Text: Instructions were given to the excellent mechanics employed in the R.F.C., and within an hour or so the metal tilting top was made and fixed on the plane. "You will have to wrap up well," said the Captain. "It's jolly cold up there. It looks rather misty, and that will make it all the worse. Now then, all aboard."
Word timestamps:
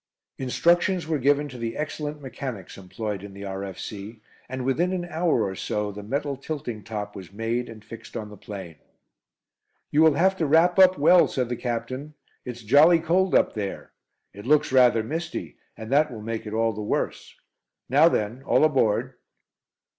Instructions 0.39 1.05
were 1.05 1.19
given 1.19 1.47
to 1.49 1.59
the 1.59 1.77
excellent 1.77 2.19
mechanics 2.23 2.75
employed 2.75 3.21
in 3.21 3.35
the 3.35 3.45
R.F.C., 3.45 4.19
and 4.49 4.65
within 4.65 4.93
an 4.93 5.05
hour 5.05 5.43
or 5.43 5.53
so 5.53 5.91
the 5.91 6.01
metal 6.01 6.35
tilting 6.35 6.83
top 6.83 7.15
was 7.15 7.31
made 7.31 7.69
and 7.69 7.85
fixed 7.85 8.17
on 8.17 8.29
the 8.31 8.35
plane. 8.35 8.77
"You 9.91 10.01
will 10.01 10.15
have 10.15 10.35
to 10.37 10.47
wrap 10.47 10.79
up 10.79 10.97
well," 10.97 11.27
said 11.27 11.49
the 11.49 11.55
Captain. 11.55 12.15
"It's 12.45 12.63
jolly 12.63 12.97
cold 12.99 13.35
up 13.35 13.53
there. 13.53 13.91
It 14.33 14.47
looks 14.47 14.71
rather 14.71 15.03
misty, 15.03 15.57
and 15.77 15.91
that 15.91 16.11
will 16.11 16.23
make 16.23 16.47
it 16.47 16.53
all 16.55 16.73
the 16.73 16.81
worse. 16.81 17.35
Now 17.87 18.09
then, 18.09 18.41
all 18.41 18.63
aboard." 18.65 19.13